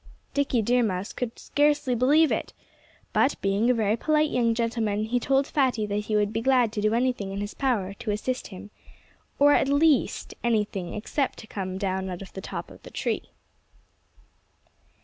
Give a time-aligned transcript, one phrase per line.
[0.33, 2.53] Dickie Deer Mouse could scarcely believe it.
[3.13, 6.71] But being a very polite young gentleman, he told Fatty that he would be glad
[6.73, 8.71] to do anything in his power to assist him
[9.37, 13.29] or at least, anything except to come down out of the top of the tree.